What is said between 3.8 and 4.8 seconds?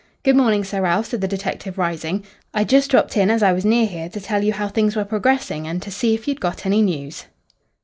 here to tell you how